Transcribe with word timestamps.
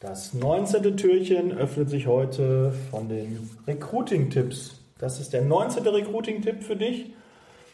Das 0.00 0.32
19. 0.32 0.96
Türchen 0.96 1.50
öffnet 1.50 1.90
sich 1.90 2.06
heute 2.06 2.70
von 2.92 3.08
den 3.08 3.50
Recruiting-Tipps. 3.66 4.80
Das 4.96 5.18
ist 5.18 5.32
der 5.32 5.42
19. 5.42 5.84
Recruiting-Tipp 5.88 6.62
für 6.62 6.76
dich. 6.76 7.12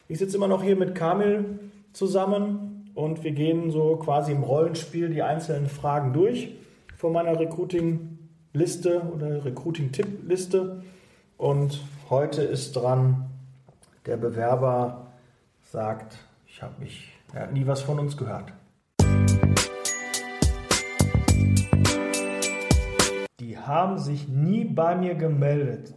Ich 0.09 0.21
sitze 0.21 0.39
immer 0.39 0.49
noch 0.49 0.63
hier 0.63 0.75
mit 0.75 0.95
Kamil 0.95 1.59
zusammen 1.93 2.91
und 2.95 3.25
wir 3.25 3.33
gehen 3.33 3.71
so 3.71 3.97
quasi 3.97 4.33
im 4.33 4.43
Rollenspiel 4.43 5.11
die 5.11 5.23
einzelnen 5.23 5.69
Fragen 5.69 6.15
durch 6.15 6.55
von 6.97 7.13
meiner 7.13 7.39
Recruiting-Liste 7.39 9.03
oder 9.15 9.45
Recruiting-Tipp-Liste. 9.45 10.83
Und 11.37 11.83
heute 12.09 12.41
ist 12.41 12.73
dran, 12.73 13.27
der 14.07 14.17
Bewerber 14.17 15.09
sagt, 15.61 16.17
ich 16.47 16.63
habe 16.63 16.81
mich, 16.81 17.13
er 17.35 17.43
hat 17.43 17.53
nie 17.53 17.67
was 17.67 17.83
von 17.83 17.99
uns 17.99 18.17
gehört. 18.17 18.51
Haben 23.67 23.99
sich 23.99 24.29
nie 24.29 24.65
bei 24.65 24.95
mir 24.95 25.15
gemeldet. 25.15 25.95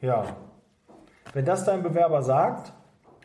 Ja. 0.00 0.24
Wenn 1.32 1.44
das 1.44 1.64
dein 1.64 1.82
Bewerber 1.82 2.22
sagt, 2.22 2.72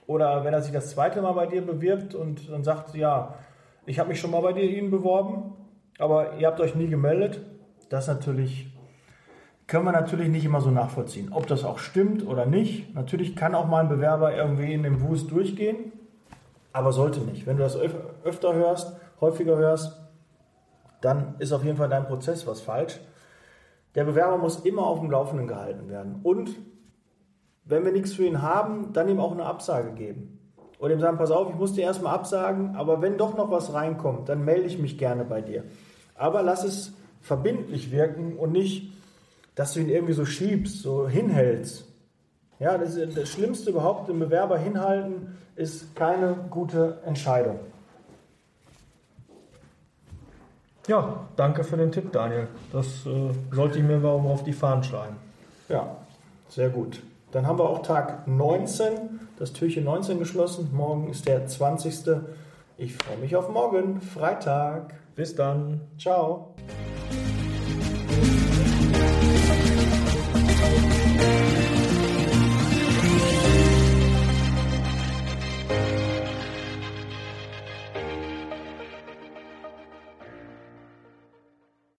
oder 0.07 0.43
wenn 0.43 0.53
er 0.53 0.61
sich 0.61 0.73
das 0.73 0.89
zweite 0.89 1.21
Mal 1.21 1.33
bei 1.33 1.45
dir 1.45 1.65
bewirbt 1.65 2.15
und 2.15 2.49
dann 2.49 2.63
sagt, 2.63 2.95
ja, 2.95 3.35
ich 3.85 3.99
habe 3.99 4.09
mich 4.09 4.19
schon 4.19 4.31
mal 4.31 4.41
bei 4.41 4.53
dir 4.53 4.63
Ihnen 4.63 4.91
beworben, 4.91 5.53
aber 5.99 6.37
ihr 6.37 6.47
habt 6.47 6.59
euch 6.59 6.75
nie 6.75 6.87
gemeldet, 6.87 7.41
das 7.89 8.07
natürlich 8.07 8.73
können 9.67 9.85
wir 9.85 9.91
natürlich 9.91 10.27
nicht 10.27 10.45
immer 10.45 10.61
so 10.61 10.71
nachvollziehen, 10.71 11.29
ob 11.31 11.47
das 11.47 11.63
auch 11.63 11.79
stimmt 11.79 12.27
oder 12.27 12.45
nicht. 12.45 12.93
Natürlich 12.93 13.35
kann 13.35 13.55
auch 13.55 13.67
mal 13.67 13.81
ein 13.81 13.89
Bewerber 13.89 14.35
irgendwie 14.35 14.73
in 14.73 14.83
dem 14.83 15.01
Wust 15.01 15.31
durchgehen, 15.31 15.93
aber 16.73 16.91
sollte 16.91 17.21
nicht. 17.21 17.47
Wenn 17.47 17.57
du 17.57 17.63
das 17.63 17.77
öfter 18.23 18.53
hörst, 18.53 18.95
häufiger 19.21 19.57
hörst, 19.57 20.02
dann 21.03 21.35
ist 21.39 21.51
auf 21.51 21.63
jeden 21.63 21.77
Fall 21.77 21.89
dein 21.89 22.05
Prozess 22.05 22.47
was 22.47 22.61
falsch. 22.61 22.99
Der 23.95 24.05
Bewerber 24.05 24.37
muss 24.37 24.61
immer 24.61 24.87
auf 24.87 24.99
dem 24.99 25.11
Laufenden 25.11 25.47
gehalten 25.47 25.89
werden. 25.89 26.21
Und 26.23 26.55
wenn 27.65 27.83
wir 27.83 27.91
nichts 27.91 28.13
für 28.13 28.25
ihn 28.25 28.41
haben, 28.41 28.93
dann 28.93 29.09
ihm 29.09 29.19
auch 29.19 29.33
eine 29.33 29.45
Absage 29.45 29.91
geben. 29.91 30.39
Oder 30.79 30.93
ihm 30.93 30.99
sagen, 30.99 31.17
pass 31.17 31.31
auf, 31.31 31.49
ich 31.49 31.55
muss 31.55 31.73
dir 31.73 31.83
erstmal 31.83 32.13
absagen, 32.13 32.75
aber 32.75 33.01
wenn 33.01 33.17
doch 33.17 33.37
noch 33.37 33.51
was 33.51 33.73
reinkommt, 33.73 34.29
dann 34.29 34.43
melde 34.43 34.65
ich 34.65 34.79
mich 34.79 34.97
gerne 34.97 35.25
bei 35.25 35.41
dir. 35.41 35.63
Aber 36.15 36.41
lass 36.41 36.63
es 36.63 36.93
verbindlich 37.21 37.91
wirken 37.91 38.37
und 38.37 38.51
nicht, 38.51 38.91
dass 39.55 39.73
du 39.73 39.81
ihn 39.81 39.89
irgendwie 39.89 40.13
so 40.13 40.25
schiebst, 40.25 40.81
so 40.81 41.07
hinhältst. 41.07 41.85
Ja, 42.59 42.77
das, 42.77 42.97
das 43.13 43.29
Schlimmste 43.29 43.71
überhaupt, 43.71 44.09
den 44.09 44.19
Bewerber 44.19 44.57
hinhalten, 44.57 45.37
ist 45.55 45.95
keine 45.95 46.35
gute 46.49 46.99
Entscheidung. 47.05 47.59
Ja, 50.87 51.21
danke 51.35 51.63
für 51.63 51.77
den 51.77 51.91
Tipp, 51.91 52.11
Daniel. 52.11 52.47
Das 52.71 53.05
äh, 53.05 53.31
sollte 53.51 53.77
ich 53.77 53.83
mir 53.83 53.99
mal 53.99 54.09
auf 54.09 54.43
die 54.43 54.53
Fahnen 54.53 54.83
schreiben. 54.83 55.15
Ja, 55.69 55.95
sehr 56.49 56.69
gut. 56.69 57.01
Dann 57.31 57.47
haben 57.47 57.57
wir 57.57 57.69
auch 57.69 57.81
Tag 57.81 58.27
19, 58.27 59.19
das 59.39 59.53
Türchen 59.53 59.85
19 59.85 60.19
geschlossen. 60.19 60.69
Morgen 60.73 61.09
ist 61.09 61.27
der 61.27 61.47
20. 61.47 62.21
Ich 62.77 62.95
freue 62.95 63.17
mich 63.17 63.35
auf 63.35 63.49
morgen, 63.49 64.01
Freitag. 64.01 64.93
Bis 65.15 65.35
dann. 65.35 65.81
Ciao. 65.97 66.53